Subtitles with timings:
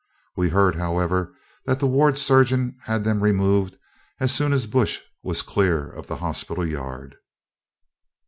[0.35, 1.31] We heard, however,
[1.67, 3.77] that the ward surgeon had them removed
[4.19, 7.17] as soon as Bush was clear of the hospital yard.